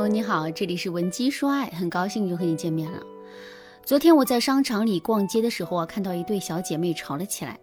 [0.00, 3.02] 友你好，这里是文姬说爱，很高兴又和你见面了。
[3.84, 7.60] 昨天我在商场里逛街的时候啊，看到一对小姐妹吵了起来。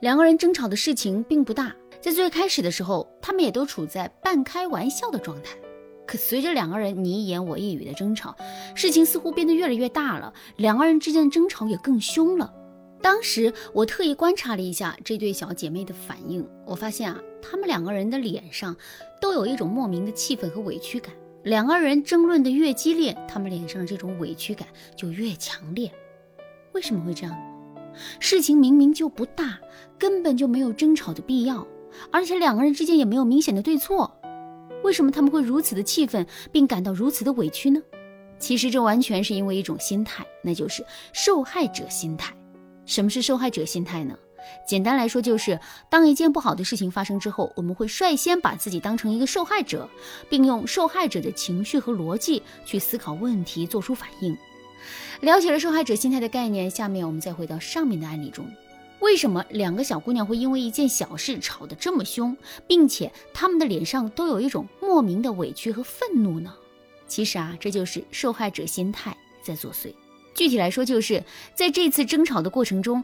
[0.00, 5.58] 两个人争吵的事情并不大，在最开始的时候，他们也都处在半开玩笑的状态。
[6.06, 8.34] 可随着两个人你一言我一语的争吵，
[8.74, 12.50] 事情似乎变得越来越大了，两个人之间的争吵也更凶了。
[13.02, 18.74] 当时我特意观察了一下这对小姐妹的反应，我发现啊，她们两个人的脸上
[19.20, 21.12] 都有一种莫名的气愤和委屈感。
[21.44, 25.90] 两个人争论的越激烈，他们脸上这种委屈感就越强烈。
[26.72, 27.36] 为什么会这样？
[28.20, 29.58] 事情明明就不大，
[29.98, 31.66] 根本就没有争吵的必要，
[32.12, 34.20] 而且两个人之间也没有明显的对错，
[34.84, 37.80] 为什么他们会如此的气愤，并感到如此的委屈呢？
[38.38, 42.32] 其实这完全是因为一种心态，那就是受害者心态。
[42.84, 44.16] 什么是受害者心态呢？
[44.66, 49.88] 简单来说，就是当一件不好的事情发生之后，我们会率先把自己当成一个受害者，
[50.28, 54.36] 并用受害者的情绪和逻辑去思考问题，做出反应。
[55.20, 58.46] 了解了受害者心态的概念，下面我们再回到上面的案例中。
[59.00, 66.52] 为什么两个小姑娘会因为一件小事吵得这么凶，并且她们的脸上都有一种莫名的委屈和愤怒呢？
[67.06, 69.92] 其实啊，这就是受害者心态在作祟。
[70.34, 71.22] 具体来说，就是
[71.54, 73.02] 在这次争吵的过程中。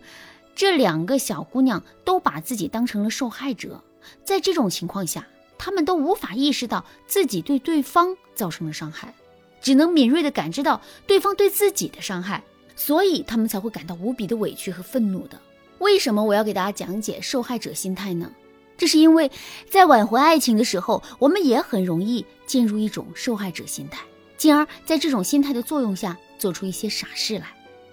[0.54, 3.82] 这两个小姑娘都把自己当成了受害者，
[4.24, 5.26] 在这种情况下，
[5.58, 9.14] 她们都无法意识到自己对对方造成了伤害，
[9.60, 12.42] 只能敏锐地感知到对方对自己的伤害，
[12.76, 15.40] 所以她们才会感到无比的委屈和愤怒的。
[15.78, 18.30] 为什么我要给大家讲解受害者心态呢？
[18.76, 19.30] 这是因为
[19.68, 24.02] 在挽回爱情的时候，我们也很容易进入一种受害者心态，
[24.36, 27.46] 进而在这种心态的作用下做出一些傻事来。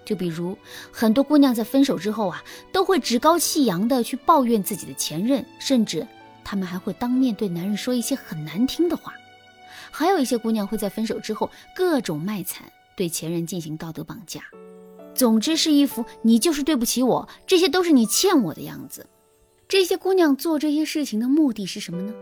[0.04, 0.56] 就比如，
[0.90, 6.06] 很多姑娘在分手之后啊，都会趾高气扬的去抱怨自己的前任，甚至
[6.44, 9.12] 她们还会当面对男人说一些很难听的话。
[9.90, 14.40] 还有一些姑娘会在分手之后各种卖惨，对前任进行道德绑架。
[15.14, 19.06] 总之是一副你就是对不起我，这些都是你欠我的样子。
[19.68, 22.12] 这些姑娘做这些事情的目的是什么呢？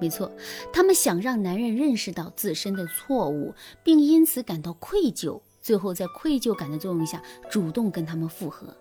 [0.00, 0.32] 没错，
[0.72, 3.54] 她们想让男人认识到自身的错误，
[3.84, 5.40] 并因此感到愧疚。
[5.60, 8.76] 最后，在愧疚感的作用下，主动跟他们复合。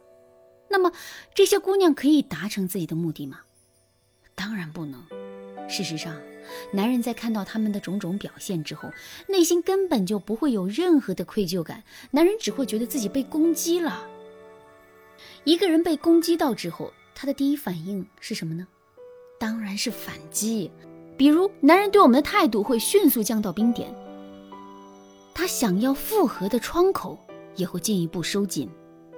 [0.70, 0.92] 那么，
[1.34, 3.42] 这些姑娘可以达成自己的目的吗？
[4.36, 5.04] 当然不能。
[5.68, 6.16] 事实上，
[6.72, 8.92] 男人在看到他们的种种表现之后，
[9.28, 14.08] 内心根本就不会有任何的愧疚感，男人只会觉得自己被攻击了。
[15.44, 18.68] 一个人被攻击到之后，他的第一反应是什么呢？
[19.40, 20.72] 当然是反击。
[21.18, 23.94] 比如，男人对我们的态度会迅速降到冰点。
[25.40, 27.18] 他想要复合的窗口
[27.56, 28.70] 也会进一步收紧，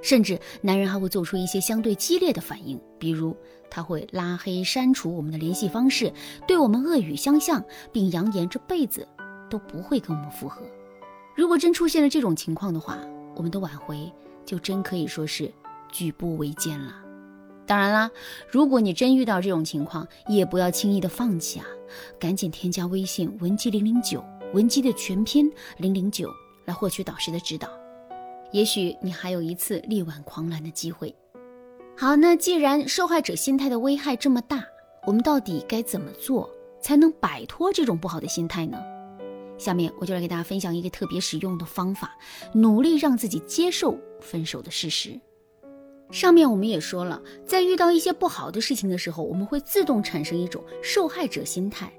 [0.03, 3.35] 甚至男人还会做出一些相对激烈的反应，比如
[3.71, 6.13] 他会拉黑、删除我们的联系方式，
[6.47, 9.07] 对我们恶语相向，并扬言这辈子
[9.49, 10.61] 都不会跟我们复合。
[11.35, 12.99] 如果真出现了这种情况的话，
[13.35, 14.13] 我们的挽回
[14.45, 15.51] 就真可以说是
[15.91, 16.93] 举步维艰了。
[17.65, 18.11] 当然啦，
[18.47, 21.65] 如果你真遇到这种情况，也不要轻易的放弃啊，
[22.19, 24.23] 赶紧添加微信文姬零零九。
[24.53, 26.29] 文姬的全拼零零九
[26.65, 27.69] 来获取导师的指导，
[28.51, 31.15] 也许你还有一次力挽狂澜的机会。
[31.97, 34.63] 好，那既然受害者心态的危害这么大，
[35.05, 36.49] 我们到底该怎么做
[36.81, 38.77] 才能摆脱这种不好的心态呢？
[39.57, 42.17] 下面我就来给大家分享一个特别实用的方法，
[42.53, 45.19] 努力让自己接受分手的事实。
[46.09, 51.89] 上面我们也说了，在遇到一些不好的事情的时候，我们会自动产生一种受害者心态。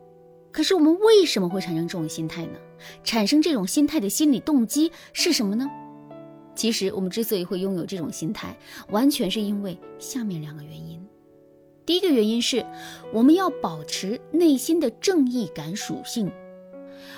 [0.52, 2.58] 可是我们为什么会产生这种心态呢？
[3.02, 5.66] 产生这种心态的心理动机是什么呢？
[6.54, 8.54] 其实我们之所以会拥有这种心态，
[8.90, 11.02] 完全是因为下面两个原因。
[11.86, 12.64] 第一个原因是，
[13.12, 16.30] 我们要保持内心的正义感属性。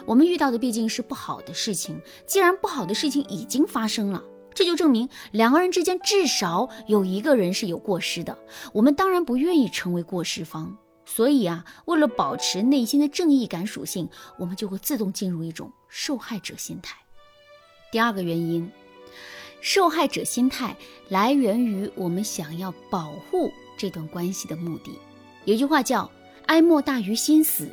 [0.06, 4.22] 我们遇到的毕竟是不好的事情，既然不好的事情已经发生了，
[4.54, 8.38] 这就证明两个人之间至少有一个人是有过失的。
[8.72, 10.78] 我们当然不愿意成为过失方。
[11.14, 16.96] 所以啊，为了保持内心的正义感属性，我们就会自动进入一种受害者心态。
[17.92, 18.68] 第二个原因，
[19.60, 20.76] 受害者心态
[21.08, 24.90] 来源于我们想要保护这段关系的目的。
[25.44, 26.10] 有句话叫
[26.46, 27.68] “哀莫大于心死”。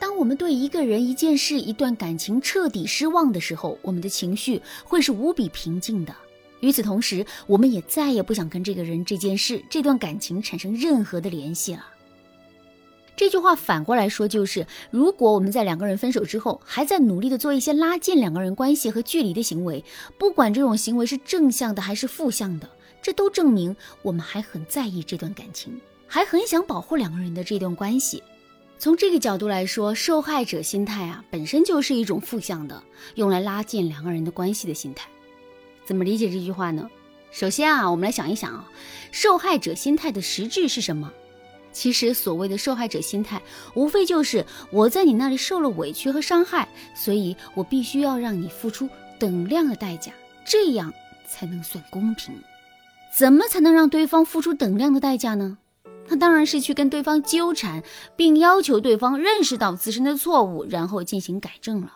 [0.00, 6.16] 当我们对一个人、一件事、一段感情彻底失望的时候，我们的情绪会是无比平静的。
[6.60, 11.84] 与此同时，我们也再也不想跟这个人、这件事、这段感情产生任何的联系了。
[13.18, 19.84] 这句话反过来说，就是如果我们在两个人分手之后，还在努力的做一些拉近两个人关系和距离的行为，
[20.16, 22.70] 不管这种行为是正向的还是负向的，
[23.02, 28.22] 这都证明我们还很在意这段感情，还很想保护两个人的这段关系。
[28.78, 32.80] 从这个角度来说，受害者心态啊，本身就是一种负向的，
[33.16, 35.08] 用来拉近两个人的关系的心态。
[35.84, 36.88] 怎么理解这句话呢？
[37.32, 38.70] 首先啊，我们来想一想啊，
[39.10, 41.12] 受害者心态的实质是什么？
[41.72, 43.40] 其实所谓的受害者心态，
[43.74, 48.88] 无非就是我在你那里受了委屈和伤害，所以我必须要让你付出
[49.18, 50.12] 等量的代价，
[50.44, 50.92] 这样
[51.28, 52.34] 才能算公平。
[53.16, 55.58] 怎么才能让对方付出等量的代价呢？
[56.08, 57.82] 那当然是去跟对方纠缠，
[58.16, 61.94] 并要求对方认识到自身的错误，然后进行改正了。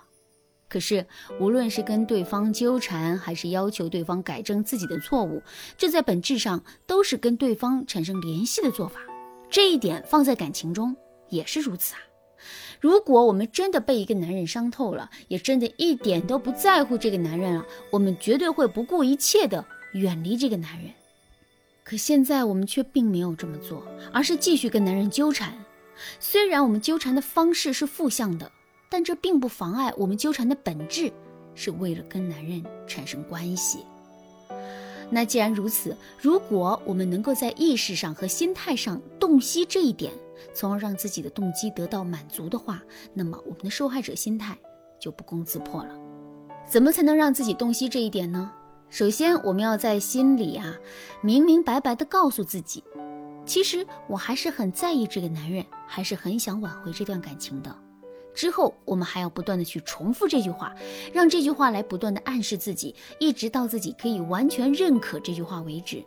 [0.69, 1.06] 可是，
[1.38, 5.42] 无论是跟对方纠缠，还是要求对方改正自己的错误，
[5.76, 9.00] 这在本质上都是跟对方产生联系的做法。
[9.52, 10.96] 这一点放在感情中
[11.28, 12.00] 也是如此啊。
[12.81, 19.62] 如果我们真的被一个男人伤透了，也真的一点都不在乎这个男人了，我们绝对会不顾一切的
[19.93, 20.90] 远离这个男人。
[21.84, 25.52] 可现在我们却并没有这么做，而是继续跟男人纠缠。
[26.19, 28.50] 虽然我们纠缠的方式是负向的，
[28.88, 31.12] 但这并不妨碍我们纠缠的本质
[31.55, 33.84] 是为了跟男人产生关系。
[35.14, 40.11] 那既然如此，如果我们能够在意识上和心态上洞悉这一点，
[40.55, 42.82] 从而让自己的动机得到满足的话，
[43.12, 44.56] 那么我们的受害者心态
[44.99, 45.94] 就不攻自破了。
[46.67, 48.50] 怎么才能让自己洞悉这一点呢？
[48.88, 50.75] 首先，我们要在心里啊，
[51.20, 52.82] 明明白白的告诉自己，
[53.44, 57.76] 其实我还是很在意这个男人，还是很想挽回这段感情的。
[58.34, 60.75] 之后，我们还要不断的去重复这句话，
[61.12, 66.05] 让这句话来不断的暗示自己，一直到自己可以完全认可这句话为止。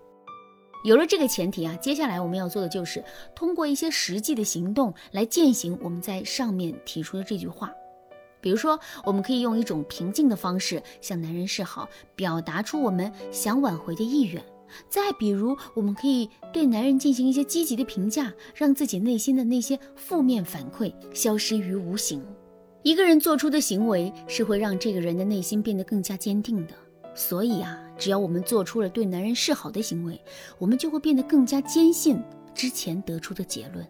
[0.84, 3.04] 有了这个前提啊，接下来我们要做的就是
[3.36, 7.72] 通过一些实际的行动来践行我们在上面提出的这句话。
[8.40, 14.44] 比如说，我们可以用一种平静的方式向男人示好，表达出我们想挽回的意愿。
[14.90, 22.24] 再比如，我们可以对男人进行一些积极的评价，让自己内心的那些负面反馈消失于无形。
[22.84, 26.74] 一个人做出的行为是会让这个人的内心变得更加坚定的。
[27.16, 30.20] 所以啊，只要我们做出了对男人示好的行为，
[30.58, 32.22] 我们就会变得更加坚信
[32.54, 33.88] 之前得出的结论。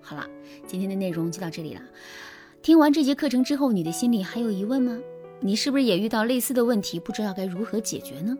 [0.00, 0.28] 好了，
[0.66, 1.80] 今天的内容就到这里了。
[2.60, 4.98] 听完这节课程之后，你的心里还有疑问吗？
[5.44, 8.34] 你是不是也遇到类似的问题，不知道该如何解决呢？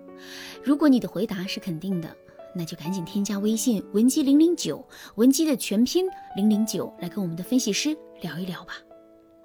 [0.62, 2.08] 如果你的回答是肯定的，
[2.56, 4.82] 那就赶紧添加微信文姬零零九，
[5.16, 8.72] 文姬的全拼零零九，来跟我们的分析师聊一聊吧。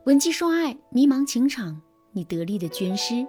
[0.06, 1.81] 文姬说爱，迷茫情场，
[2.13, 3.27] 你得力的军师。